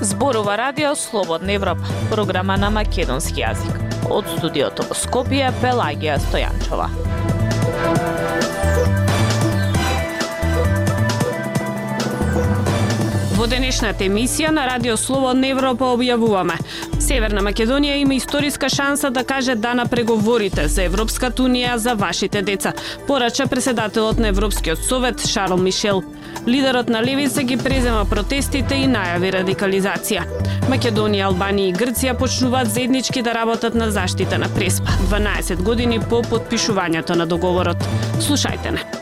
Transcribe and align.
Зборува 0.00 0.58
радио 0.58 0.96
Слободна 0.96 1.52
Европа, 1.52 1.82
програма 2.10 2.56
на 2.56 2.70
македонски 2.70 3.42
јазик. 3.42 3.76
Од 4.10 4.26
студиото 4.36 4.86
во 4.88 4.96
Скопје, 4.98 5.52
Пелагија 5.62 6.18
Стојанчова. 6.26 6.88
Во 13.42 13.48
денешната 13.50 14.04
емисија 14.06 14.52
на 14.54 14.68
Радио 14.68 14.94
Слободна 14.94 15.48
Европа 15.50 15.88
објавуваме 15.96 16.54
Северна 17.02 17.42
Македонија 17.42 17.96
има 17.98 18.14
историска 18.14 18.68
шанса 18.70 19.10
да 19.10 19.24
каже 19.26 19.56
да 19.58 19.72
на 19.74 19.88
преговорите 19.90 20.68
за 20.68 20.84
Европската 20.86 21.42
унија 21.42 21.74
за 21.74 21.96
вашите 21.98 22.42
деца, 22.42 22.72
порача 23.08 23.48
преседателот 23.50 24.22
на 24.22 24.28
Европскиот 24.28 24.78
совет 24.78 25.26
Шарл 25.26 25.56
Мишел. 25.56 26.04
Лидерот 26.46 26.88
на 26.88 27.02
Левица 27.02 27.42
ги 27.42 27.56
презема 27.56 28.06
протестите 28.06 28.78
и 28.78 28.86
најави 28.86 29.34
радикализација. 29.40 30.22
Македонија, 30.70 31.26
Албанија 31.34 31.74
и 31.74 31.78
Грција 31.82 32.14
почнуваат 32.14 32.70
заеднички 32.70 33.26
да 33.26 33.34
работат 33.34 33.74
на 33.74 33.90
заштита 33.90 34.38
на 34.38 34.54
Преспа, 34.54 34.94
12 35.10 35.62
години 35.62 35.98
по 35.98 36.22
подпишувањето 36.22 37.18
на 37.18 37.26
договорот. 37.26 37.90
Слушајте 38.20 38.78
не. 38.78 39.01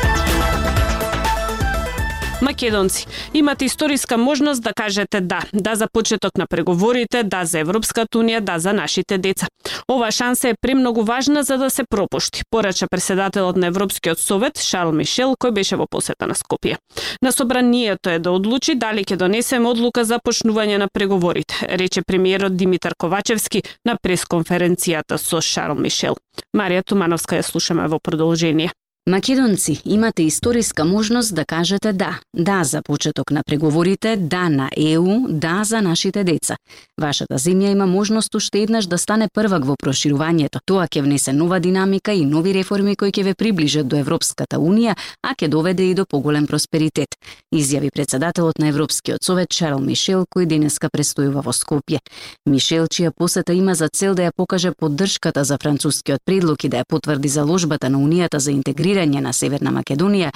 Македонци, 2.41 3.07
имате 3.33 3.65
историска 3.65 4.17
можност 4.17 4.63
да 4.63 4.73
кажете 4.73 5.21
да, 5.21 5.41
да 5.53 5.75
за 5.75 5.87
почеток 5.93 6.37
на 6.37 6.47
преговорите, 6.47 7.23
да 7.23 7.45
за 7.45 7.59
Европската 7.59 8.17
унија, 8.17 8.39
да 8.39 8.59
за 8.59 8.73
нашите 8.73 9.17
деца. 9.17 9.47
Ова 9.91 10.11
шанса 10.11 10.49
е 10.49 10.53
премногу 10.61 11.03
важна 11.03 11.43
за 11.43 11.57
да 11.57 11.69
се 11.69 11.83
пропушти, 11.89 12.41
порача 12.51 12.87
преседателот 12.91 13.57
на 13.57 13.67
Европскиот 13.67 14.19
совет 14.19 14.59
Шарл 14.59 14.91
Мишел, 14.91 15.35
кој 15.35 15.51
беше 15.51 15.75
во 15.75 15.87
посета 15.87 16.27
на 16.27 16.33
Скопје. 16.33 16.77
На 17.21 17.31
собранието 17.31 18.09
е 18.09 18.19
да 18.19 18.31
одлучи 18.31 18.75
дали 18.75 19.03
ќе 19.03 19.15
донесеме 19.15 19.69
одлука 19.69 20.05
за 20.05 20.19
почнување 20.19 20.77
на 20.77 20.87
преговорите, 20.93 21.55
рече 21.77 22.01
премиерот 22.01 22.57
Димитар 22.57 22.95
Ковачевски 22.97 23.63
на 23.85 23.97
пресконференцијата 23.97 25.17
со 25.17 25.41
Шарл 25.41 25.75
Мишел. 25.75 26.17
Марија 26.57 26.83
Тумановска 26.83 27.37
ја 27.37 27.45
слушаме 27.45 27.87
во 27.87 27.99
продолжение. 27.99 28.71
Македонци, 29.09 29.81
имате 29.85 30.23
историска 30.23 30.85
можност 30.85 31.35
да 31.35 31.45
кажете 31.45 31.93
да. 31.93 32.19
Да 32.35 32.63
за 32.63 32.81
почеток 32.81 33.31
на 33.31 33.41
преговорите, 33.45 34.15
да 34.15 34.49
на 34.49 34.69
ЕУ, 34.77 35.27
да 35.29 35.63
за 35.63 35.81
нашите 35.81 36.23
деца. 36.23 36.55
Вашата 37.01 37.33
земја 37.33 37.71
има 37.71 37.85
можност 37.85 38.35
уште 38.35 38.59
еднаш 38.61 38.85
да 38.85 38.97
стане 38.97 39.27
првак 39.33 39.65
во 39.65 39.73
проширувањето. 39.73 40.61
Тоа 40.65 40.85
ќе 40.85 41.01
внесе 41.01 41.33
нова 41.33 41.59
динамика 41.59 42.13
и 42.13 42.25
нови 42.25 42.53
реформи 42.53 42.95
кои 42.95 43.09
ќе 43.09 43.23
ве 43.23 43.33
приближат 43.33 43.87
до 43.87 43.97
Европската 43.97 44.59
Унија, 44.61 44.93
а 45.25 45.33
ќе 45.33 45.49
доведе 45.49 45.89
и 45.89 45.95
до 45.95 46.05
поголем 46.05 46.45
просперитет. 46.45 47.17
Изјави 47.55 47.89
председателот 47.89 48.59
на 48.59 48.67
Европскиот 48.67 49.23
совет 49.23 49.49
Чарл 49.49 49.79
Мишел, 49.79 50.25
кој 50.29 50.45
денеска 50.45 50.89
престојува 50.93 51.41
во 51.41 51.51
Скопје. 51.51 51.97
Мишел, 52.45 52.85
чија 52.85 53.09
посета 53.17 53.53
има 53.53 53.73
за 53.73 53.89
цел 53.89 54.13
да 54.13 54.29
ја 54.29 54.31
покаже 54.37 54.71
поддршката 54.77 55.43
за 55.43 55.57
францускиот 55.57 56.21
предлог 56.25 56.63
и 56.63 56.69
да 56.69 56.77
ја 56.77 56.85
потврди 56.85 57.27
заложбата 57.27 57.89
на 57.89 57.97
Унијата 57.97 58.37
за 58.37 58.51
интегрирање 58.51 58.90
интегрирање 58.91 59.21
на 59.21 59.33
Северна 59.33 59.71
Македонија, 59.71 60.31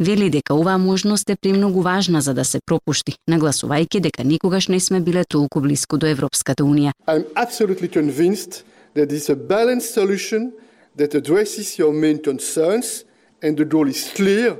вели 0.00 0.30
дека 0.30 0.54
оваа 0.54 0.78
можност 0.78 1.30
е 1.30 1.36
премногу 1.36 1.82
важна 1.82 2.20
за 2.20 2.34
да 2.34 2.44
се 2.44 2.60
пропушти, 2.66 3.14
нагласувајќи 3.30 4.00
дека 4.00 4.24
никогаш 4.24 4.68
не 4.68 4.80
сме 4.80 5.00
биле 5.00 5.24
толку 5.24 5.60
блиску 5.60 5.98
до 5.98 6.06
Европската 6.06 6.64
Унија. 6.64 6.92
I'm 7.06 7.24
absolutely 7.36 7.88
convinced 7.88 8.64
that 8.94 9.08
this 9.08 9.22
is 9.22 9.30
a 9.30 9.36
balanced 9.36 9.94
solution 9.94 10.52
that 10.96 11.14
addresses 11.14 11.78
your 11.78 11.92
main 11.92 12.18
concerns 12.22 13.04
and 13.42 13.56
the 13.56 13.64
goal 13.64 13.88
is 13.88 14.10
clear 14.16 14.56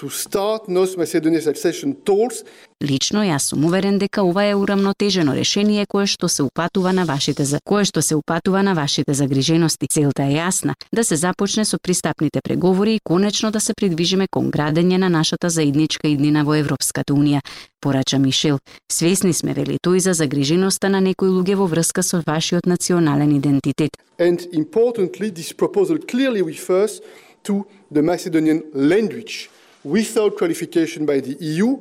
to 0.00 0.08
start 0.08 0.66
North 0.68 0.96
Macedonia's 0.96 1.46
accession 1.46 1.94
talks 2.04 2.42
Лично 2.80 3.20
јас 3.20 3.50
сум 3.50 3.64
уверен 3.68 3.98
дека 4.00 4.22
ова 4.24 4.46
е 4.48 4.54
урамнотежено 4.56 5.34
решение 5.36 5.84
кое 5.86 6.06
што 6.06 6.28
се 6.28 6.42
упатува 6.42 6.92
на 6.96 7.04
вашите 7.04 7.44
за 7.44 7.58
кое 7.60 7.84
што 7.84 8.00
се 8.02 8.16
упатува 8.16 8.62
на 8.62 8.74
вашите 8.74 9.12
загрижености. 9.14 9.86
Целта 9.90 10.22
е 10.22 10.40
јасна 10.40 10.74
да 10.92 11.04
се 11.04 11.16
започне 11.16 11.64
со 11.64 11.76
пристапните 11.82 12.40
преговори 12.40 12.94
и 12.94 13.00
конечно 13.04 13.50
да 13.50 13.60
се 13.60 13.74
придвижиме 13.74 14.28
кон 14.32 14.50
градење 14.50 14.96
на 14.96 15.08
нашата 15.10 15.50
заедничка 15.50 16.08
иднина 16.08 16.44
во 16.44 16.56
Европската 16.56 17.12
унија, 17.12 17.44
порача 17.80 18.18
Мишел. 18.18 18.58
Свесни 18.88 19.32
сме 19.32 19.52
вели 19.52 19.76
тој 19.76 19.98
за 19.98 20.12
загриженоста 20.14 20.88
на 20.88 21.00
некои 21.00 21.28
луѓе 21.28 21.60
во 21.60 21.66
врска 21.66 22.02
со 22.02 22.22
вашиот 22.26 22.64
национален 22.64 23.36
идентитет. 23.36 23.92
And 24.18 24.48
importantly, 24.52 25.28
this 25.28 25.52
proposal 25.52 25.98
clearly 25.98 26.40
refers 26.40 27.02
to 27.44 27.66
the 27.92 28.02
Macedonian 28.02 28.62
language 28.72 29.50
without 29.84 30.36
qualification 30.36 31.06
by 31.06 31.20
the 31.20 31.36
EU 31.40 31.78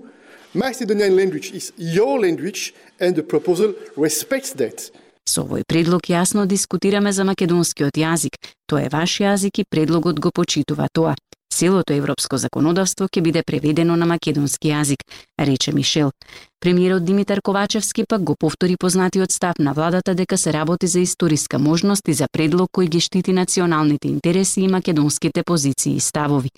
Macedonian 0.53 1.15
language 1.15 1.51
is 1.51 1.71
your 1.77 2.19
language 2.19 2.73
and 2.99 3.15
the 3.15 3.21
proposal 3.21 3.73
respects 3.95 4.53
that. 4.53 4.89
Со 5.29 5.43
овој 5.45 5.61
предлог 5.61 6.09
јасно 6.09 6.47
дискутираме 6.49 7.13
за 7.13 7.23
македонскиот 7.23 7.93
јазик. 7.93 8.33
Тоа 8.65 8.87
е 8.87 8.89
ваш 8.89 9.19
јазик 9.21 9.61
и 9.61 9.65
предлогот 9.69 10.19
го 10.19 10.31
почитува 10.33 10.87
тоа. 10.89 11.13
Целото 11.53 11.93
европско 11.93 12.37
законодавство 12.37 13.05
ќе 13.05 13.21
биде 13.21 13.43
преведено 13.45 13.95
на 13.95 14.05
македонски 14.09 14.73
јазик, 14.73 15.05
рече 15.37 15.71
Мишел. 15.71 16.09
Премиерот 16.61 17.05
Димитар 17.05 17.41
Ковачевски 17.41 18.03
пак 18.09 18.23
го 18.23 18.35
повтори 18.35 18.75
познатиот 18.77 19.31
став 19.31 19.59
на 19.59 19.73
владата 19.73 20.15
дека 20.15 20.37
се 20.37 20.53
работи 20.53 20.87
за 20.87 20.99
историска 20.99 21.59
можност 21.59 22.07
и 22.07 22.13
за 22.13 22.25
предлог 22.31 22.69
кој 22.75 22.89
ги 22.89 22.99
штити 22.99 23.31
националните 23.31 24.07
интереси 24.07 24.61
и 24.61 24.67
македонските 24.67 25.43
позиции 25.43 25.95
и 25.95 25.99
ставови. 25.99 26.49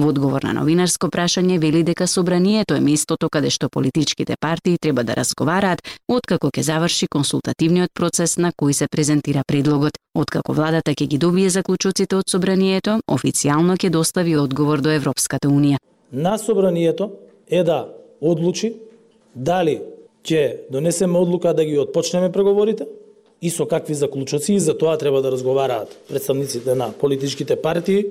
Во 0.00 0.08
одговор 0.08 0.42
на 0.42 0.54
новинарско 0.56 1.10
прашање 1.12 1.58
вели 1.58 1.82
дека 1.84 2.06
собранието 2.08 2.74
е 2.74 2.80
местото 2.80 3.28
каде 3.28 3.50
што 3.50 3.68
политичките 3.68 4.36
партии 4.40 4.78
треба 4.80 5.04
да 5.04 5.16
разговараат 5.20 5.84
откако 6.08 6.48
ќе 6.48 6.60
заврши 6.60 7.06
консултативниот 7.12 7.92
процес 7.92 8.38
на 8.38 8.52
кој 8.56 8.72
се 8.72 8.88
презентира 8.88 9.42
предлогот. 9.46 10.00
Откако 10.14 10.52
владата 10.52 10.94
ќе 10.96 11.06
ги 11.06 11.18
добие 11.18 11.50
заклучоците 11.50 12.16
од 12.16 12.24
собранието, 12.24 13.00
официјално 13.04 13.76
ќе 13.76 13.90
достави 13.90 14.32
одговор 14.36 14.80
до 14.80 14.88
Европската 14.88 15.48
унија. 15.48 15.76
На 16.12 16.38
собранието 16.38 17.12
е 17.50 17.62
да 17.64 17.92
одлучи 18.20 18.91
дали 19.34 19.80
ќе 20.24 20.70
донесеме 20.70 21.18
одлука 21.18 21.54
да 21.54 21.64
ги 21.64 21.78
отпочнеме 21.78 22.32
преговорите? 22.32 22.86
И 23.42 23.50
со 23.50 23.66
какви 23.66 23.94
заклучоци? 23.94 24.54
И 24.54 24.60
за 24.60 24.78
тоа 24.78 24.96
треба 24.96 25.22
да 25.22 25.32
разговараат 25.32 25.98
представниците 26.08 26.74
на 26.74 26.92
политичките 26.92 27.56
партии, 27.56 28.06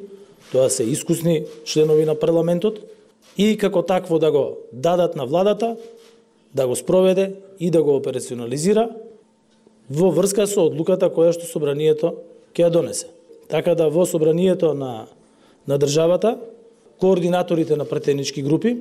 тоа 0.51 0.69
се 0.69 0.83
искусни 0.83 1.45
членови 1.65 2.05
на 2.05 2.15
парламентот. 2.15 2.79
И 3.37 3.57
како 3.57 3.81
такво 3.81 4.19
да 4.19 4.31
го 4.31 4.57
дадат 4.73 5.15
на 5.15 5.25
владата 5.25 5.77
да 6.55 6.67
го 6.67 6.75
спроведе 6.75 7.33
и 7.59 7.71
да 7.71 7.83
го 7.83 7.95
операционализира 7.95 8.89
во 9.89 10.11
врска 10.11 10.47
со 10.47 10.67
одлуката 10.67 11.07
која 11.07 11.31
што 11.31 11.47
собранието 11.47 12.17
ќе 12.51 12.67
ја 12.67 12.69
донесе. 12.69 13.07
Така 13.47 13.75
да 13.75 13.87
во 13.87 14.05
собранието 14.05 14.73
на 14.73 15.07
на 15.67 15.77
државата 15.77 16.39
координаторите 16.99 17.75
на 17.75 17.85
претенички 17.85 18.41
групи 18.41 18.77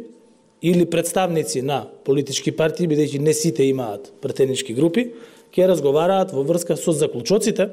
или 0.63 0.85
представници 0.85 1.63
на 1.63 1.87
политички 2.05 2.53
партии, 2.53 2.89
бидејќи 2.89 3.19
не 3.19 3.35
сите 3.35 3.65
имаат 3.65 4.13
претенички 4.21 4.75
групи, 4.75 5.11
ќе 5.55 5.69
разговараат 5.69 6.33
во 6.33 6.45
врска 6.45 6.77
со 6.77 6.93
заклучоците 6.93 7.71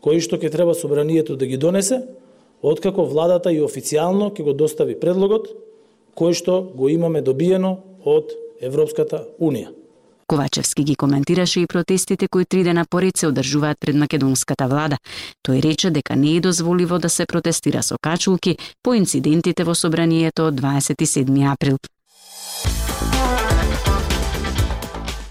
кои 0.00 0.20
што 0.20 0.40
ќе 0.40 0.50
треба 0.50 0.74
собранието 0.74 1.36
да 1.36 1.46
ги 1.46 1.56
донесе, 1.56 2.02
откако 2.62 3.04
владата 3.04 3.52
и 3.52 3.60
официјално 3.60 4.32
ќе 4.32 4.44
го 4.44 4.52
достави 4.52 4.98
предлогот 4.98 5.48
кој 6.16 6.34
што 6.34 6.62
го 6.62 6.88
имаме 6.88 7.22
добиено 7.22 7.78
од 8.04 8.32
Европската 8.60 9.24
Унија. 9.40 9.70
Ковачевски 10.30 10.84
ги 10.84 10.94
коментираше 10.94 11.60
и 11.60 11.66
протестите 11.66 12.28
кои 12.28 12.44
три 12.44 12.62
дена 12.62 12.84
поред 12.90 13.16
се 13.16 13.26
одржуваат 13.26 13.78
пред 13.80 13.96
македонската 13.96 14.68
влада. 14.68 14.96
Тој 15.42 15.62
рече 15.62 15.90
дека 15.90 16.16
не 16.16 16.36
е 16.36 16.40
дозволиво 16.40 16.98
да 16.98 17.08
се 17.08 17.26
протестира 17.26 17.82
со 17.82 17.96
качулки 18.02 18.56
по 18.82 18.94
инцидентите 18.94 19.64
во 19.64 19.74
собранието 19.74 20.46
од 20.46 20.60
27 20.60 21.52
април. 21.52 21.78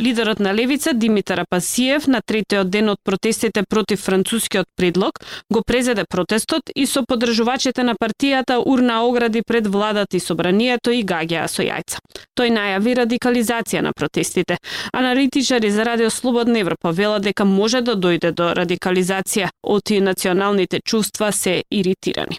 Лидерот 0.00 0.38
на 0.38 0.54
Левица 0.54 0.92
Димитар 0.92 1.38
Апасиев 1.40 2.06
на 2.06 2.20
третиот 2.22 2.70
ден 2.70 2.88
од 2.88 2.98
протестите 3.04 3.64
против 3.68 4.00
францускиот 4.00 4.66
предлог 4.76 5.18
го 5.50 5.62
презеде 5.66 6.04
протестот 6.08 6.70
и 6.74 6.86
со 6.86 7.02
подржувачите 7.02 7.82
на 7.82 7.96
партијата 7.98 8.62
урна 8.64 9.02
огради 9.02 9.42
пред 9.42 9.66
владата 9.66 10.16
и 10.16 10.20
собранието 10.20 10.90
и 10.94 11.02
гаѓаа 11.02 11.48
со 11.50 11.66
јајца. 11.66 11.98
Тој 12.38 12.54
најави 12.54 12.94
радикализација 12.94 13.82
на 13.82 13.92
протестите. 13.92 14.58
Аналитичари 14.92 15.70
за 15.70 15.84
Радио 15.84 16.10
Слободна 16.10 16.58
Европа 16.58 16.92
велат 16.92 17.22
дека 17.22 17.44
може 17.44 17.80
да 17.82 17.96
дојде 17.96 18.30
до 18.30 18.54
радикализација, 18.54 19.50
оти 19.62 20.00
националните 20.00 20.78
чувства 20.84 21.32
се 21.32 21.62
иритирани. 21.70 22.38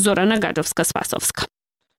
Зорана 0.00 0.38
Гадовска 0.38 0.84
Спасовска 0.84 1.44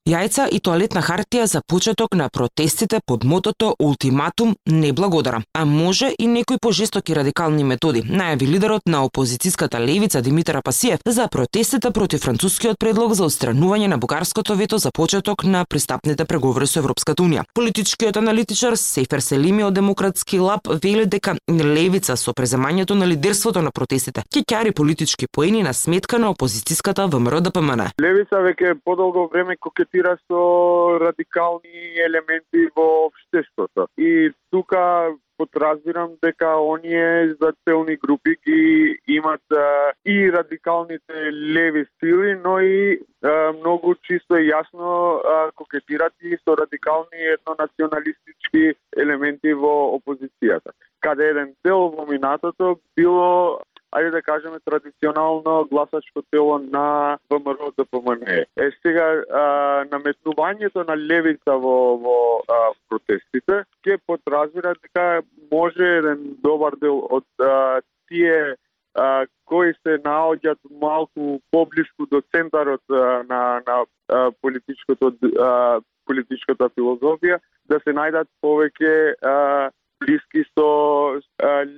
јајца 0.06 0.44
и 0.54 0.60
тоалетна 0.62 1.02
хартија 1.02 1.48
за 1.50 1.62
почеток 1.66 2.14
на 2.14 2.28
протестите 2.30 3.00
под 3.08 3.24
мотото 3.24 3.76
Ултиматум 3.80 4.56
не 4.66 4.94
благодарам, 4.94 5.44
а 5.54 5.66
може 5.66 6.12
и 6.20 6.28
некои 6.28 6.58
пожестоки 6.62 7.16
радикални 7.16 7.64
методи, 7.64 8.04
најави 8.04 8.46
лидерот 8.46 8.86
на 8.86 9.02
опозицијската 9.08 9.80
левица 9.82 10.22
Димитар 10.22 10.56
Апасиев 10.56 11.00
за 11.06 11.28
протестите 11.28 11.92
против 11.92 12.22
францускиот 12.22 12.78
предлог 12.80 13.14
за 13.14 13.26
отстранување 13.26 13.88
на 13.88 13.98
бугарското 13.98 14.56
вето 14.56 14.78
за 14.78 14.92
почеток 14.92 15.44
на 15.44 15.66
пристапните 15.66 16.26
преговори 16.26 16.68
со 16.68 16.80
Европската 16.80 17.24
унија. 17.24 17.44
Политичкиот 17.56 18.18
аналитичар 18.18 18.78
Сефер 18.78 19.26
Селими 19.26 19.64
од 19.64 19.74
Демократски 19.74 20.40
лаб 20.40 20.70
вели 20.84 21.06
дека 21.06 21.34
левица 21.50 22.16
со 22.16 22.34
преземањето 22.34 22.94
на 22.94 23.08
лидерството 23.10 23.62
на 23.62 23.72
протестите 23.72 24.22
ќе 24.30 24.46
ќари 24.46 24.72
политички 24.72 25.26
поени 25.28 25.64
на 25.64 25.74
сметка 25.74 26.20
на 26.20 26.30
опозицијската 26.30 27.10
ВМРО 27.10 27.42
ДПМН. 27.42 27.90
Левица 28.02 28.46
веќе 28.46 28.78
подолго 28.86 29.28
време 29.34 29.58
кокетира 29.58 29.95
конфронтира 29.96 30.18
со 30.28 31.00
радикални 31.00 31.96
елементи 31.98 32.70
во 32.76 33.08
општеството. 33.08 33.88
И 33.98 34.32
тука 34.52 35.14
подразбирам 35.38 36.12
дека 36.24 36.58
оние 36.58 37.36
зателни 37.42 37.98
групи 37.98 38.36
ги 38.48 38.98
имат 39.08 39.42
а, 39.52 39.92
и 40.06 40.32
радикалните 40.32 41.32
леви 41.32 41.86
сили, 42.00 42.36
но 42.44 42.60
и 42.60 43.00
а, 43.24 43.52
многу 43.52 43.96
чисто 43.96 44.38
и 44.38 44.50
јасно 44.50 45.20
а, 45.20 45.52
кокетират 45.56 46.14
и 46.22 46.38
со 46.48 46.56
радикални 46.56 47.20
етнонационалистички 47.34 48.76
елементи 48.98 49.54
во 49.54 50.00
опозицијата. 50.00 50.72
Каде 51.02 51.30
еден 51.30 51.54
дел 51.66 51.90
во 51.90 52.06
минатото 52.06 52.80
било 52.96 53.60
ајде 53.96 54.12
да 54.12 54.22
кажеме 54.22 54.60
традиционално 54.66 55.68
гласачко 55.72 56.22
тело 56.32 56.60
на 56.60 57.18
ВМРО 57.30 57.72
ДПМН. 57.78 58.28
Е 58.58 58.70
сега 58.82 59.08
а, 59.30 59.46
наметнувањето 59.92 60.88
на 60.88 60.98
левица 60.98 61.58
во 61.66 61.78
во 62.04 62.18
а, 62.50 62.60
протестите 62.90 63.64
ќе 63.86 64.00
подразбира 64.08 64.76
дека 64.82 65.24
може 65.52 65.90
еден 66.00 66.36
добар 66.44 66.76
дел 66.82 67.02
од 67.10 67.28
а, 67.40 67.82
тие 68.10 68.56
а, 68.96 69.26
кои 69.46 69.74
се 69.84 69.98
наоѓаат 70.04 70.60
малку 70.82 71.40
поблиску 71.52 72.08
до 72.12 72.22
центарот 72.36 72.82
а, 72.90 73.24
на 73.30 73.42
на 73.68 73.84
а, 73.84 74.32
политичкото 74.42 75.14
а, 75.40 75.82
политичката 76.06 76.70
филозофија 76.78 77.40
да 77.70 77.80
се 77.84 77.96
најдат 77.98 78.30
повеќе 78.44 78.94
а, 79.22 79.72
блиски 80.00 80.44
со 80.54 80.68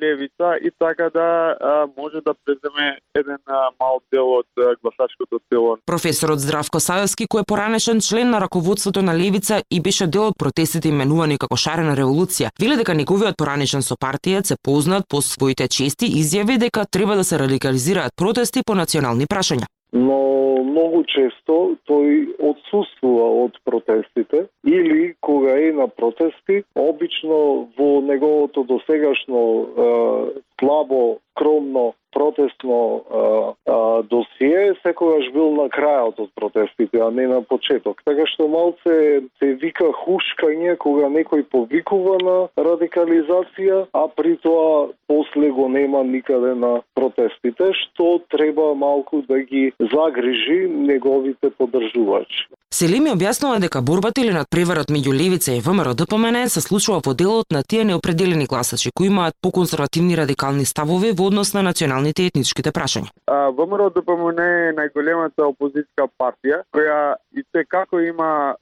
левица 0.02 0.58
и 0.62 0.72
така 0.80 1.10
да 1.10 1.56
може 1.98 2.22
да 2.26 2.34
преземе 2.46 2.98
еден 3.16 3.38
мал 3.80 4.02
дел 4.14 4.28
од 4.40 4.48
гласачкото 4.82 5.40
тело. 5.50 5.78
Професорот 5.86 6.40
Здравко 6.40 6.80
Савевски, 6.80 7.28
кој 7.28 7.42
е 7.42 7.50
поранешен 7.52 8.02
член 8.02 8.30
на 8.30 8.42
раководството 8.42 9.02
на 9.02 9.16
левица 9.18 9.62
и 9.72 9.82
беше 9.82 10.08
дел 10.08 10.28
од 10.32 10.38
протестите 10.38 10.90
именувани 10.90 11.38
како 11.38 11.58
шарена 11.58 11.96
револуција, 11.96 12.54
вели 12.60 12.78
дека 12.80 12.96
неговиот 12.96 13.38
поранешен 13.38 13.82
со 13.82 13.96
партијат 13.96 14.48
се 14.48 14.56
познат 14.64 15.08
по 15.10 15.22
своите 15.22 15.68
чести 15.68 16.08
изјави 16.22 16.58
дека 16.58 16.86
треба 16.92 17.16
да 17.16 17.24
се 17.24 17.40
радикализираат 17.40 18.16
протести 18.16 18.64
по 18.66 18.76
национални 18.76 19.28
прашања 19.28 19.68
но 19.94 20.47
многу 20.64 21.04
често 21.04 21.78
тој 21.90 22.38
отсуствува 22.40 23.28
од 23.46 23.60
протестите 23.66 24.48
или 24.66 25.16
кога 25.22 25.58
е 25.58 25.72
на 25.74 25.88
протести, 25.88 26.64
обично 26.76 27.70
во 27.78 28.02
неговото 28.02 28.64
досегашно 28.64 29.42
е, 29.42 29.88
слабо, 30.60 31.20
скромно 31.38 31.94
протестно 32.14 33.04
а, 33.12 33.72
а, 33.72 34.04
досие 34.04 34.74
секогаш 34.82 35.30
бил 35.34 35.52
на 35.54 35.68
крајот 35.70 36.18
од 36.24 36.32
протестите, 36.36 37.02
а 37.04 37.12
не 37.12 37.28
на 37.28 37.42
почеток. 37.46 38.02
Така 38.06 38.26
што 38.32 38.48
малце 38.48 38.96
се 39.38 39.50
вика 39.62 39.92
хушкање 39.94 40.78
кога 40.82 41.12
некој 41.14 41.46
повикува 41.52 42.18
на 42.24 42.38
радикализација, 42.58 43.84
а 43.94 44.08
при 44.16 44.38
тоа 44.42 44.90
после 45.08 45.52
го 45.52 45.68
нема 45.70 46.04
никаде 46.04 46.56
на 46.56 46.82
протестите, 46.96 47.70
што 47.84 48.22
треба 48.34 48.74
малку 48.74 49.22
да 49.28 49.44
ги 49.44 49.74
загрижи 49.78 50.47
неговите 50.68 51.50
поддржувачи. 51.58 52.48
Селими 52.74 53.14
објаснува 53.14 53.60
дека 53.64 53.82
борбата 53.82 54.22
или 54.22 54.34
надпреварот 54.36 54.92
меѓу 54.92 55.14
Левица 55.16 55.54
и 55.56 55.62
ВМРО 55.64 55.94
ДПМН 55.96 56.50
се 56.50 56.62
случува 56.62 57.00
во 57.06 57.14
делот 57.14 57.46
на 57.52 57.64
тие 57.64 57.86
неопределени 57.86 58.46
гласачи 58.46 58.92
кои 58.96 59.08
имаат 59.08 59.36
поконзервативни 59.42 60.18
радикални 60.18 60.66
ставови 60.66 61.12
во 61.12 61.28
однос 61.28 61.54
на 61.54 61.64
националните 61.64 62.24
и 62.24 62.28
етничките 62.28 62.72
прашања. 62.72 63.10
ВМРО 63.28 63.90
ДПМН 63.96 64.40
е 64.44 64.76
најголемата 64.76 65.48
опозицијска 65.48 66.10
партија 66.20 66.64
која 66.76 67.16
и 67.32 67.44
те 67.54 67.64
како 67.64 68.00
има 68.00 68.54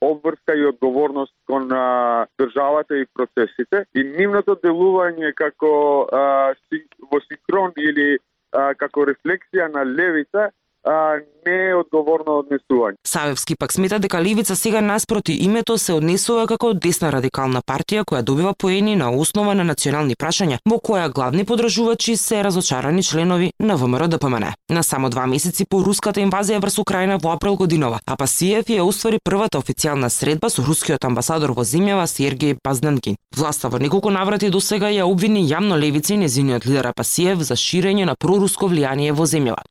обврска 0.00 0.54
и 0.54 0.66
одговорност 0.66 1.32
кон 1.46 1.72
а, 1.72 2.26
државата 2.40 2.96
и 2.96 3.06
процесите 3.14 3.84
и 3.94 4.04
нивното 4.04 4.56
делување 4.62 5.32
како 5.34 5.72
а, 6.12 6.54
си, 6.68 6.84
во 7.10 7.20
синхрон 7.24 7.72
или 7.76 8.18
а, 8.52 8.74
како 8.74 9.06
рефлексија 9.08 9.72
на 9.72 9.84
левица 9.84 10.50
а, 10.86 11.18
не 11.46 11.56
е 11.68 11.74
одговорно 11.74 12.40
однесување. 12.42 12.98
Савевски 13.06 13.56
пак 13.56 13.72
смета 13.72 13.98
дека 13.98 14.22
Левица 14.22 14.56
сега 14.56 14.80
наспроти 14.80 15.32
името 15.32 15.78
се 15.78 15.92
однесува 15.92 16.46
како 16.46 16.72
десна 16.74 17.10
радикална 17.12 17.62
партија 17.62 18.04
која 18.04 18.22
добива 18.22 18.54
поени 18.54 18.96
на 18.96 19.10
основа 19.10 19.54
на 19.54 19.64
национални 19.64 20.14
прашања, 20.14 20.58
во 20.66 20.78
која 20.78 21.12
главни 21.12 21.44
подржувачи 21.44 22.16
се 22.16 22.42
разочарани 22.44 23.02
членови 23.02 23.52
на 23.60 23.76
ВМРО 23.76 24.08
ДПМН. 24.08 24.52
На 24.70 24.82
само 24.82 25.10
два 25.10 25.26
месеци 25.26 25.66
по 25.70 25.82
руската 25.84 26.20
инвазија 26.20 26.60
врз 26.62 26.78
Украина 26.78 27.18
во 27.22 27.32
април 27.34 27.56
годинова, 27.56 28.00
а 28.06 28.16
Пасиев 28.16 28.66
ја 28.66 28.82
уствари 28.82 29.18
првата 29.24 29.58
официјална 29.58 30.08
средба 30.08 30.50
со 30.50 30.62
рускиот 30.66 31.04
амбасадор 31.04 31.54
во 31.54 31.62
земјава 31.62 32.06
Сергеј 32.06 32.58
Пазнанкин. 32.62 33.16
Власта 33.36 33.68
во 33.68 33.78
неколку 33.78 34.10
наврати 34.10 34.50
до 34.50 34.60
сега 34.60 34.90
ја 34.90 35.06
обвини 35.06 35.46
јавно 35.46 35.78
Левица 35.78 36.14
и 36.14 36.16
незиниот 36.16 36.66
лидер 36.66 36.92
Пасиев 36.96 37.42
за 37.42 37.54
ширење 37.54 38.04
на 38.04 38.14
проруско 38.14 38.66
влијание 38.66 39.12
во 39.12 39.26
земјава. 39.26 39.62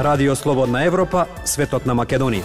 Радио 0.00 0.36
Слободна 0.36 0.84
Европа, 0.84 1.26
светот 1.44 1.84
на 1.84 1.92
Македонија. 1.92 2.40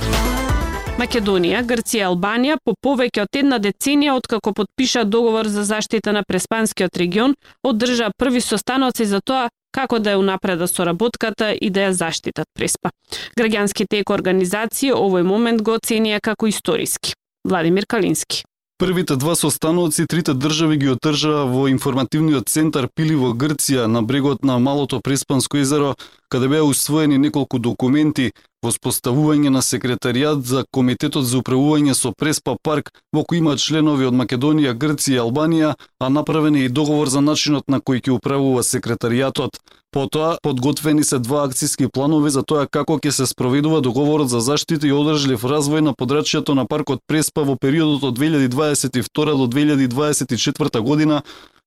Македонија, 0.99 1.61
Грција 1.63 2.01
и 2.01 2.07
Албанија 2.09 2.57
по 2.59 2.74
повеќе 2.83 3.21
од 3.24 3.38
една 3.39 3.59
деценија 3.63 4.17
откако 4.19 4.51
подпиша 4.51 5.05
договор 5.05 5.47
за 5.47 5.63
заштита 5.63 6.12
на 6.12 6.24
Преспанскиот 6.27 6.97
регион, 6.97 7.35
одржа 7.63 8.09
први 8.17 8.41
состаноци 8.41 9.05
за 9.05 9.21
тоа 9.24 9.47
како 9.71 10.00
да 10.00 10.17
ја 10.17 10.19
унапреда 10.19 10.67
соработката 10.67 11.53
и 11.53 11.69
да 11.69 11.88
ја 11.88 11.93
заштитат 11.95 12.51
Преспа. 12.59 12.91
Граѓанските 13.39 14.03
екоорганизации 14.03 14.91
овој 14.91 15.24
момент 15.24 15.63
го 15.63 15.77
оценија 15.79 16.19
како 16.19 16.51
историски. 16.51 17.15
Владимир 17.47 17.88
Калински. 17.88 18.43
Првите 18.77 19.15
два 19.15 19.35
состаноци 19.35 20.03
трите 20.05 20.33
држави 20.33 20.75
ги 20.77 20.89
отржаа 20.91 21.45
во 21.47 21.69
информативниот 21.71 22.50
центар 22.51 22.89
Пили 22.91 23.15
во 23.15 23.29
Грција 23.31 23.85
на 23.88 24.01
брегот 24.03 24.43
на 24.43 24.57
Малото 24.59 25.00
Преспанско 25.00 25.62
езеро, 25.63 25.93
каде 26.29 26.48
беа 26.48 26.63
усвоени 26.63 27.17
неколку 27.17 27.60
документи, 27.60 28.32
воспоставување 28.65 29.51
на 29.53 29.62
секретаријат 29.62 30.41
за 30.50 30.63
Комитетот 30.74 31.25
за 31.29 31.39
управување 31.41 31.94
со 31.94 32.12
Преспа 32.17 32.55
парк, 32.63 32.91
во 33.13 33.24
кој 33.24 33.41
имаат 33.44 33.62
членови 33.62 34.10
од 34.10 34.17
Македонија, 34.17 34.74
Грција 34.74 35.20
и 35.20 35.24
Албанија, 35.24 35.74
а 36.00 36.10
направен 36.10 36.55
е 36.55 36.65
и 36.65 36.70
договор 36.70 37.12
за 37.13 37.22
начинот 37.22 37.70
на 37.70 37.79
кој 37.79 38.01
ќе 38.01 38.15
управува 38.17 38.63
секретаријатот. 38.63 39.60
Потоа, 39.96 40.36
подготвени 40.44 41.05
се 41.08 41.22
два 41.24 41.46
акцијски 41.48 41.88
планови 41.88 42.29
за 42.29 42.41
тоа 42.44 42.65
како 42.67 42.98
ќе 43.00 43.13
се 43.15 43.25
спроведува 43.29 43.79
договорот 43.82 44.27
за 44.29 44.41
заштита 44.44 44.89
и 44.89 44.91
одржлив 44.91 45.46
развој 45.48 45.86
на 45.86 45.94
подрачјето 45.94 46.55
на 46.58 46.65
паркот 46.65 47.00
Преспа 47.08 47.46
во 47.48 47.55
периодот 47.55 48.03
од 48.12 48.20
2022 48.20 49.38
до 49.39 49.48
2024 49.48 50.82
година, 50.82 51.22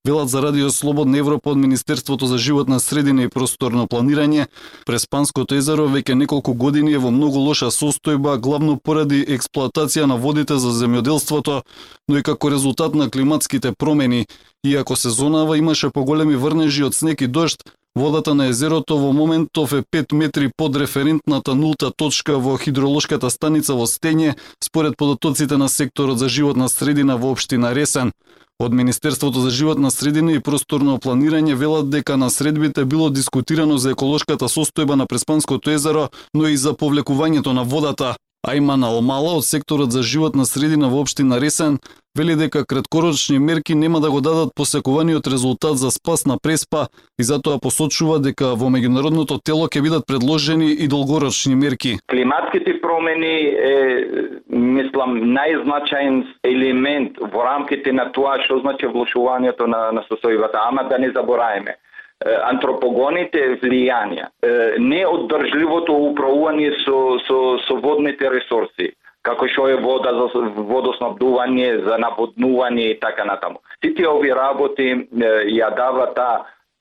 велат 0.08 0.28
за 0.28 0.42
Радио 0.42 0.70
Слободна 0.70 1.18
Европа 1.18 1.50
од 1.50 1.58
Министерството 1.58 2.26
за 2.26 2.38
животна 2.38 2.80
средина 2.80 3.22
и 3.22 3.28
просторно 3.28 3.84
планирање, 3.86 4.46
Преспанското 4.88 5.58
езеро 5.58 5.84
веќе 5.84 6.16
неколку 6.16 6.54
години 6.54 6.94
е 6.96 7.02
во 7.02 7.10
многу 7.12 7.42
лоша 7.44 7.68
состојба, 7.68 8.38
главно 8.40 8.78
поради 8.80 9.20
експлоатација 9.36 10.06
на 10.08 10.16
водите 10.16 10.56
за 10.56 10.72
земјоделството, 10.72 11.60
но 12.08 12.18
и 12.18 12.22
како 12.22 12.48
резултат 12.48 12.94
на 12.94 13.10
климатските 13.10 13.72
промени. 13.78 14.24
Иако 14.64 14.96
сезонава 14.96 15.58
имаше 15.58 15.90
поголеми 15.90 16.36
врнежи 16.36 16.88
од 16.88 16.94
снег 16.94 17.20
и 17.20 17.26
дожд, 17.26 17.60
Водата 17.96 18.34
на 18.34 18.46
езерото 18.46 18.98
во 18.98 19.12
моментов 19.12 19.72
е 19.72 19.82
5 19.82 20.14
метри 20.14 20.50
под 20.56 20.76
референтната 20.76 21.54
нулта 21.54 21.90
точка 21.96 22.38
во 22.38 22.56
хидролошката 22.56 23.30
станица 23.30 23.74
во 23.74 23.86
Стење, 23.86 24.36
според 24.64 24.96
податоците 24.96 25.56
на 25.56 25.68
секторот 25.68 26.18
за 26.18 26.28
животна 26.28 26.68
средина 26.68 27.16
во 27.16 27.32
општина 27.32 27.74
Ресен. 27.74 28.12
Од 28.60 28.72
Министерството 28.72 29.40
за 29.40 29.50
животна 29.50 29.90
средина 29.90 30.32
и 30.32 30.40
просторно 30.40 30.98
планирање 30.98 31.54
велат 31.54 31.90
дека 31.90 32.16
на 32.16 32.30
средбите 32.30 32.84
било 32.84 33.10
дискутирано 33.10 33.78
за 33.78 33.90
еколошката 33.90 34.48
состојба 34.48 34.94
на 34.94 35.06
Преспанското 35.06 35.70
езеро, 35.70 36.08
но 36.34 36.48
и 36.48 36.56
за 36.56 36.74
повлекувањето 36.74 37.52
на 37.52 37.62
водата. 37.62 38.16
Ајман 38.46 38.84
Алмала 38.86 39.32
од 39.34 39.44
секторот 39.44 39.90
за 39.90 40.04
животна 40.06 40.44
средина 40.46 40.86
во 40.88 41.00
општина 41.02 41.40
Ресен 41.42 41.80
вели 42.18 42.36
дека 42.38 42.64
краткорочни 42.64 43.38
мерки 43.38 43.74
нема 43.74 44.00
да 44.00 44.10
го 44.10 44.20
дадат 44.20 44.52
посекуваниот 44.54 45.26
резултат 45.26 45.78
за 45.78 45.90
спас 45.90 46.24
на 46.26 46.36
Преспа 46.42 46.86
и 47.18 47.22
затоа 47.22 47.58
посочува 47.58 48.20
дека 48.22 48.54
во 48.54 48.70
меѓународното 48.70 49.40
тело 49.42 49.66
ќе 49.66 49.82
бидат 49.82 50.06
предложени 50.06 50.70
и 50.70 50.86
долгорочни 50.86 51.56
мерки. 51.58 51.98
Климатските 52.06 52.78
промени 52.80 53.34
е 53.58 53.74
мислам 54.46 55.18
најзначаен 55.34 56.22
елемент 56.46 57.18
во 57.18 57.42
рамките 57.42 57.92
на 57.92 58.06
тоа 58.14 58.38
што 58.46 58.62
значи 58.62 58.86
влошувањето 58.86 59.66
на 59.66 59.90
на 59.98 60.06
состојбата, 60.06 60.62
ама 60.70 60.86
да 60.86 60.98
не 60.98 61.10
забораеме 61.10 61.74
антропогоните 62.26 63.44
влијанија, 63.62 64.28
неоддржливото 64.82 65.94
управување 66.10 66.72
со, 66.84 66.96
со, 67.26 67.38
со 67.66 67.78
водните 67.82 68.30
ресурси, 68.32 68.90
како 69.22 69.46
што 69.52 69.68
е 69.70 69.78
вода 69.82 70.14
за 70.16 70.42
водоснабдување, 70.56 71.70
за 71.86 71.98
наводнување 72.02 72.90
и 72.92 72.98
така 73.00 73.26
натаму. 73.28 73.62
Сите 73.84 74.08
овие 74.08 74.34
работи 74.34 74.90
ја 75.54 75.70
дава 75.76 76.10
та, 76.18 76.30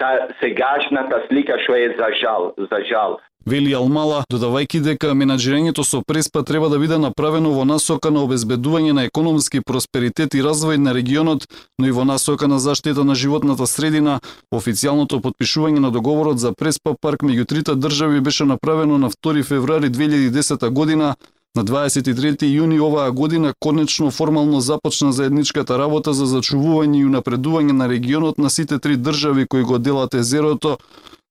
та 0.01 0.27
сегашната 0.41 1.23
слика 1.27 1.59
што 1.65 1.77
е 1.77 1.93
за 1.97 2.11
жал, 2.21 2.53
за 2.57 2.81
жал 2.89 3.19
вели 3.47 3.71
Алмала, 3.73 4.23
додавајќи 4.31 4.81
дека 4.83 5.13
менаџирањето 5.15 5.83
со 5.87 6.01
преспа 6.03 6.43
треба 6.43 6.67
да 6.69 6.79
биде 6.79 6.97
направено 6.99 7.53
во 7.55 7.63
насока 7.65 8.11
на 8.11 8.25
обезбедување 8.25 8.91
на 8.97 9.05
економски 9.07 9.61
просперитет 9.63 10.35
и 10.35 10.43
развој 10.43 10.77
на 10.83 10.93
регионот, 10.93 11.47
но 11.79 11.87
и 11.87 11.95
во 11.95 12.03
насока 12.03 12.47
на 12.47 12.59
заштита 12.59 13.05
на 13.07 13.15
животната 13.15 13.67
средина. 13.67 14.19
Официјалното 14.51 15.21
подпишување 15.23 15.79
на 15.79 15.91
договорот 15.91 16.43
за 16.43 16.51
преспа 16.51 16.95
парк 16.99 17.23
меѓу 17.23 17.47
трите 17.47 17.75
држави 17.75 18.19
беше 18.19 18.45
направено 18.45 18.97
на 18.97 19.09
2 19.09 19.43
февруари 19.43 19.89
2010 19.89 20.69
година, 20.69 21.15
На 21.57 21.63
23 21.65 22.45
јуни 22.45 22.77
оваа 22.79 23.11
година 23.11 23.53
конечно 23.59 24.11
формално 24.11 24.59
започна 24.61 25.11
заедничката 25.11 25.77
работа 25.77 26.13
за 26.13 26.25
зачувување 26.29 26.99
и 26.99 27.05
унапредување 27.05 27.73
на 27.73 27.87
регионот 27.89 28.37
на 28.37 28.49
сите 28.49 28.77
три 28.79 28.97
држави 28.97 29.47
кои 29.49 29.63
го 29.63 29.79
делат 29.79 30.13
езерото, 30.13 30.77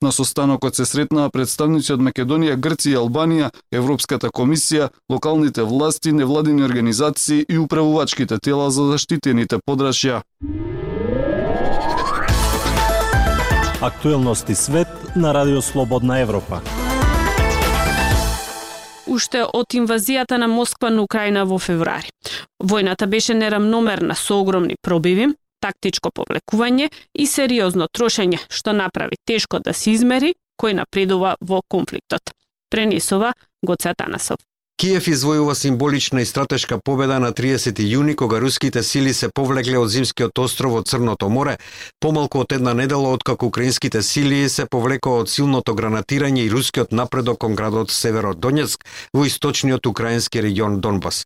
На 0.02 0.12
состанокот 0.12 0.76
се 0.76 0.84
сретнаа 0.84 1.30
представници 1.32 1.94
од 1.94 2.02
Македонија, 2.04 2.58
Грција 2.60 2.92
и 2.92 2.98
Албанија, 3.00 3.48
Европската 3.72 4.28
комисија, 4.28 4.90
локалните 5.08 5.62
власти, 5.62 6.12
невладини 6.12 6.64
организации 6.64 7.46
и 7.48 7.58
управувачките 7.58 8.38
тела 8.38 8.70
за 8.70 8.90
заштитените 8.92 9.56
подрашја. 9.66 10.20
Актуелности 13.80 14.54
свет 14.54 14.88
на 15.16 15.34
Радио 15.34 15.62
Слободна 15.62 16.20
Европа. 16.20 16.60
Уште 19.06 19.44
од 19.44 19.74
инвазијата 19.78 20.36
на 20.36 20.48
Москва 20.50 20.90
на 20.90 21.02
Украина 21.02 21.44
во 21.46 21.58
февруари. 21.62 22.10
Војната 22.58 23.06
беше 23.06 23.34
нерамномерна 23.34 24.14
со 24.18 24.40
огромни 24.42 24.74
пробиви, 24.82 25.28
тактичко 25.62 26.10
повлекување 26.10 26.88
и 27.14 27.26
сериозно 27.26 27.86
трошење, 27.86 28.40
што 28.50 28.74
направи 28.74 29.18
тешко 29.24 29.60
да 29.62 29.74
се 29.74 29.94
измери 29.94 30.34
кој 30.58 30.74
напредува 30.80 31.36
во 31.40 31.62
конфликтот. 31.62 32.34
Пренесува 32.70 33.32
Гоце 33.62 33.94
Танасов. 33.94 34.42
Киев 34.76 35.06
извојува 35.08 35.54
символична 35.56 36.20
и 36.20 36.26
стратешка 36.28 36.76
победа 36.84 37.16
на 37.18 37.30
30 37.32 37.78
јуни 37.80 38.14
кога 38.14 38.36
руските 38.40 38.82
сили 38.82 39.14
се 39.16 39.30
повлегле 39.32 39.78
од 39.80 39.88
зимскиот 39.88 40.38
остров 40.38 40.74
од 40.76 40.88
Црното 40.90 41.30
море, 41.32 41.54
помалку 41.98 42.42
од 42.44 42.52
една 42.52 42.74
недела 42.76 43.08
откако 43.16 43.46
украинските 43.48 44.02
сили 44.02 44.42
се 44.52 44.66
повлекоа 44.68 45.22
од 45.22 45.32
силното 45.32 45.72
гранатирање 45.72 46.44
и 46.44 46.50
рускиот 46.52 46.92
напредок 46.92 47.38
кон 47.40 47.56
градот 47.56 47.90
Северодонецк 47.90 48.84
во 49.14 49.24
источниот 49.24 49.86
украински 49.86 50.42
регион 50.44 50.80
Донбас. 50.80 51.24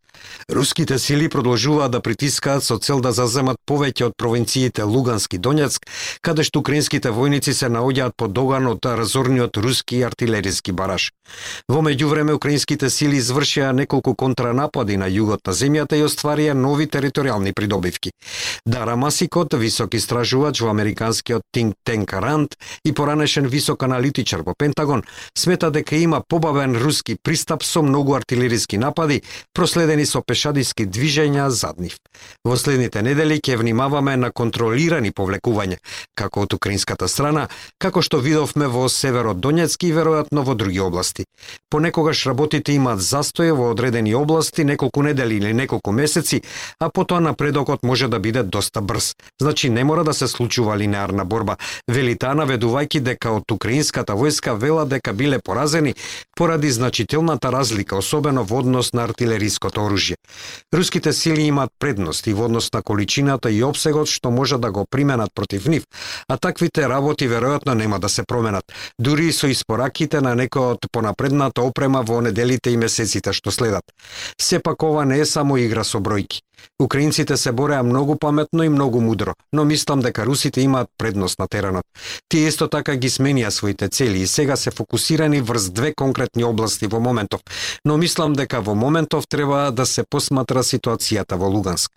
Руските 0.49 0.99
сили 0.99 1.29
продолжуваат 1.29 1.91
да 1.91 2.01
притискаат 2.01 2.63
со 2.63 2.79
цел 2.79 3.01
да 3.01 3.11
заземат 3.11 3.59
повеќе 3.67 4.13
од 4.13 4.17
провинциите 4.17 4.87
Лугански 4.87 5.37
и 5.37 5.43
Донецк, 5.43 5.91
каде 6.23 6.47
што 6.47 6.63
украинските 6.63 7.11
војници 7.11 7.51
се 7.51 7.67
наоѓаат 7.67 8.15
под 8.17 8.39
оган 8.39 8.71
од 8.71 8.87
разорниот 8.87 9.57
руски 9.57 10.05
артилериски 10.07 10.71
бараж. 10.71 11.11
Во 11.69 11.83
меѓувреме 11.83 12.39
украинските 12.39 12.91
сили 12.91 13.19
извршија 13.41 13.73
неколку 13.73 14.15
контранапади 14.15 14.97
на 15.01 15.09
југот 15.09 15.47
на 15.47 15.53
земјата 15.53 15.97
и 15.97 16.05
остварија 16.05 16.55
нови 16.55 16.87
територијални 16.87 17.53
придобивки. 17.53 18.13
Дара 18.67 18.97
Масикот, 18.97 19.55
висок 19.55 19.95
истражувач 19.95 20.61
во 20.61 20.71
американскиот 20.71 21.43
think 21.55 21.75
tank 21.87 22.13
Rand 22.13 22.57
и 22.85 22.93
поранешен 22.93 23.47
висок 23.47 23.83
аналитичар 23.83 24.43
во 24.43 24.55
Пентагон, 24.59 25.05
смета 25.35 25.71
дека 25.71 25.97
има 25.97 26.23
побавен 26.29 26.77
руски 26.77 27.17
пристап 27.23 27.63
со 27.63 27.83
многу 27.83 28.15
артилериски 28.15 28.79
напади, 28.79 29.23
проследени 29.55 30.07
со 30.07 30.21
пешадиски 30.21 30.87
движења 30.87 31.49
зад 31.49 31.81
нив. 31.81 31.97
Во 32.45 32.57
следните 32.57 33.03
недели 33.03 33.41
ќе 33.41 33.57
внимаваме 33.57 34.17
на 34.17 34.31
контролирани 34.31 35.13
повлекувања, 35.13 35.79
како 36.15 36.43
од 36.43 36.55
украинската 36.55 37.09
страна, 37.09 37.49
како 37.79 38.03
што 38.03 38.19
видовме 38.19 38.67
во 38.67 38.89
Северодонецки 38.89 39.89
и 39.89 39.95
веројатно 39.97 40.45
во 40.45 40.55
други 40.55 40.81
области. 40.81 41.25
Понекогаш 41.71 42.27
работите 42.27 42.73
имаат 42.73 43.01
застој 43.31 43.55
во 43.55 43.71
одредени 43.71 44.15
области 44.15 44.63
неколку 44.63 45.03
недели 45.03 45.35
или 45.35 45.53
неколку 45.53 45.93
месеци, 45.93 46.43
а 46.81 46.91
потоа 46.91 47.21
напредокот 47.21 47.83
може 47.83 48.09
да 48.09 48.19
биде 48.19 48.43
доста 48.43 48.81
брз. 48.81 49.15
Значи 49.41 49.71
не 49.71 49.85
мора 49.85 50.05
да 50.05 50.15
се 50.15 50.29
случува 50.29 50.77
линеарна 50.77 51.25
борба. 51.25 51.57
Вели 51.89 52.17
таа 52.17 52.35
наведувајќи 52.35 53.01
дека 53.01 53.31
од 53.31 53.51
украинската 53.53 54.15
војска 54.15 54.57
вела 54.59 54.85
дека 54.85 55.13
биле 55.13 55.39
поразени 55.39 55.95
поради 56.37 56.71
значителната 56.71 57.53
разлика, 57.53 57.97
особено 57.97 58.45
во 58.45 58.59
однос 58.59 58.93
на 58.93 59.05
артилериското 59.05 59.81
оружје. 59.81 60.17
Руските 60.75 61.13
сили 61.13 61.43
имаат 61.43 61.71
предност 61.79 62.27
и 62.27 62.33
во 62.33 62.45
однос 62.45 62.73
на 62.73 62.83
количината 62.83 63.51
и 63.51 63.63
обсегот 63.63 64.09
што 64.09 64.31
може 64.31 64.59
да 64.59 64.71
го 64.71 64.87
применат 64.91 65.31
против 65.35 65.67
нив, 65.67 65.85
а 66.29 66.37
таквите 66.37 66.89
работи 66.89 67.29
веројатно 67.29 67.75
нема 67.75 67.99
да 67.99 68.09
се 68.09 68.23
променат, 68.23 68.65
дури 68.99 69.29
и 69.29 69.33
со 69.33 69.47
испораките 69.47 70.21
на 70.21 70.35
некој 70.35 70.75
од 70.75 70.87
понапредната 70.93 71.63
опрема 71.63 72.03
во 72.03 72.21
неделите 72.21 72.71
и 72.71 72.77
месеците 72.77 73.20
што 73.37 73.53
следат. 73.53 73.85
Сепак 74.41 74.83
ова 74.83 75.05
не 75.05 75.21
е 75.21 75.27
само 75.27 75.59
игра 75.61 75.85
со 75.85 76.01
бројки. 76.01 76.41
Украинците 76.83 77.37
се 77.37 77.53
бореа 77.53 77.83
многу 77.83 78.17
паметно 78.17 78.63
и 78.63 78.69
многу 78.69 79.01
мудро, 79.01 79.35
но 79.53 79.65
мислам 79.65 80.01
дека 80.01 80.27
русите 80.27 80.61
имаат 80.61 80.89
предност 80.99 81.39
на 81.39 81.49
теренот. 81.49 81.85
Тие 82.29 82.49
исто 82.49 82.69
така 82.69 82.97
ги 82.97 83.11
сменија 83.11 83.49
своите 83.49 83.89
цели 83.89 84.21
и 84.21 84.27
сега 84.27 84.57
се 84.57 84.71
фокусирани 84.71 85.41
врз 85.41 85.71
две 85.71 85.93
конкретни 85.95 86.45
области 86.45 86.87
во 86.87 87.01
моментов, 87.01 87.41
но 87.85 87.97
мислам 87.97 88.33
дека 88.33 88.61
во 88.61 88.75
моментов 88.75 89.29
треба 89.29 89.71
да 89.73 89.87
се 89.87 90.05
посматра 90.11 90.63
ситуацијата 90.63 91.37
во 91.37 91.49
Луганск. 91.49 91.91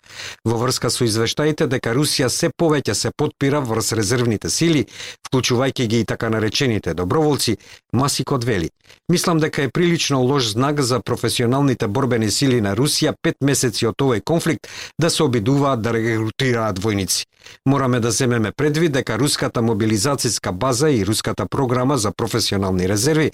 Во 0.44 0.58
врска 0.58 0.90
со 0.90 1.04
извештаите 1.04 1.66
дека 1.66 1.94
Русија 1.94 2.28
се 2.28 2.50
повеќе 2.50 2.92
се 2.92 3.10
подпира 3.16 3.60
врз 3.60 3.92
резервните 3.92 4.50
сили, 4.50 4.86
вклучувајќи 5.28 5.86
ги 5.86 6.00
и 6.00 6.04
така 6.04 6.30
наречените 6.30 6.94
доброволци, 6.94 7.56
Масикот 7.92 8.44
вели. 8.44 8.70
Мислам 9.08 9.38
дека 9.38 9.62
е 9.62 9.68
прилично 9.68 10.22
лош 10.22 10.52
знак 10.52 10.80
за 10.80 11.00
професионалните 11.00 11.86
борбени 11.88 12.30
сили 12.30 12.60
на 12.60 12.74
Русија 12.76 13.14
пет 13.22 13.36
месеци 13.40 13.86
од 13.86 14.02
овој 14.02 14.20
конфликт 14.20 14.53
да 15.00 15.10
се 15.10 15.22
обидуваат 15.22 15.82
да 15.82 15.92
регрутираат 15.92 16.78
војници. 16.78 17.24
Мораме 17.66 18.00
да 18.00 18.10
земеме 18.10 18.52
предвид 18.52 18.92
дека 18.92 19.18
руската 19.18 19.60
мобилизацијска 19.60 20.52
база 20.52 20.90
и 20.90 21.04
руската 21.06 21.46
програма 21.46 21.98
за 21.98 22.12
професионални 22.12 22.88
резерви 22.88 23.30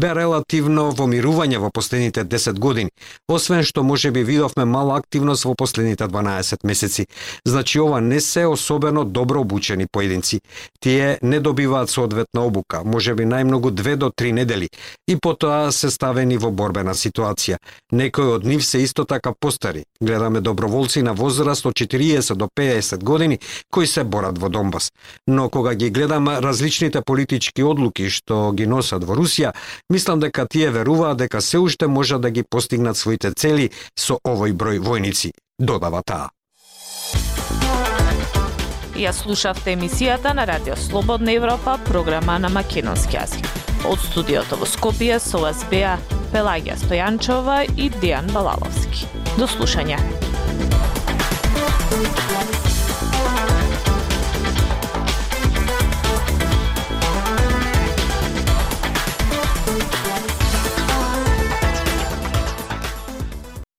беа 0.00 0.14
релативно 0.14 0.90
во 0.90 1.06
мирување 1.08 1.58
во 1.58 1.70
последните 1.70 2.24
10 2.24 2.58
години, 2.58 2.90
освен 3.28 3.62
што 3.62 3.82
може 3.82 4.10
би 4.10 4.24
видовме 4.24 4.64
мала 4.64 4.98
активност 4.98 5.44
во 5.44 5.54
последните 5.54 6.04
12 6.04 6.64
месеци. 6.64 7.06
Значи 7.46 7.80
ова 7.80 8.00
не 8.00 8.20
се 8.20 8.46
особено 8.46 9.04
добро 9.04 9.40
обучени 9.40 9.86
поединци. 9.92 10.40
Тие 10.80 11.18
не 11.22 11.40
добиваат 11.40 11.90
соодветна 11.90 12.44
обука, 12.44 12.82
може 12.84 13.14
би 13.14 13.24
најмногу 13.24 13.70
2 13.70 13.96
до 13.96 14.10
3 14.10 14.32
недели, 14.32 14.68
и 15.08 15.16
потоа 15.16 15.72
се 15.72 15.90
ставени 15.90 16.36
во 16.36 16.50
борбена 16.50 16.94
ситуација. 16.94 17.56
Некои 17.92 18.24
од 18.24 18.44
нив 18.44 18.64
се 18.64 18.78
исто 18.78 19.04
така 19.04 19.32
постари. 19.40 19.84
Гледаме 20.00 20.40
добро 20.40 20.63
доброволци 20.64 21.02
на 21.02 21.12
возраст 21.12 21.66
од 21.66 21.74
40 21.74 22.34
до 22.34 22.48
50 22.56 23.04
години 23.04 23.38
кои 23.70 23.86
се 23.86 24.04
борат 24.04 24.38
во 24.38 24.48
Донбас. 24.48 24.92
Но 25.26 25.48
кога 25.48 25.74
ги 25.74 25.90
гледам 25.90 26.28
различните 26.28 27.02
политички 27.02 27.62
одлуки 27.62 28.08
што 28.08 28.52
ги 28.52 28.66
носат 28.66 29.04
во 29.04 29.14
Русија, 29.14 29.52
мислам 29.90 30.20
дека 30.20 30.46
тие 30.48 30.70
веруваат 30.70 31.18
дека 31.18 31.40
се 31.40 31.58
уште 31.58 31.86
можат 31.86 32.20
да 32.20 32.30
ги 32.30 32.42
постигнат 32.42 32.96
своите 32.96 33.32
цели 33.36 33.70
со 33.98 34.18
овој 34.24 34.52
број 34.52 34.80
војници, 34.80 35.32
додава 35.58 36.02
таа. 36.02 36.30
Ја 38.96 39.12
слушавте 39.12 39.74
емисијата 39.74 40.32
на 40.34 40.46
Радио 40.46 40.76
Слободна 40.76 41.32
Европа, 41.32 41.78
програма 41.84 42.38
на 42.38 42.48
македонски 42.48 43.16
јазик. 43.16 43.48
Од 43.84 44.00
студиото 44.00 44.56
во 44.56 44.66
Скопје 44.66 45.18
со 45.20 45.42
вас 45.42 45.66
беа 45.70 45.98
Пелагија 46.32 46.78
Стојанчова 46.78 47.64
и 47.76 47.90
Дијан 47.90 48.32
Балаловски. 48.32 49.10
До 49.36 49.50
слушање. 49.50 50.23
Thank 50.70 52.54
you. 52.54 52.63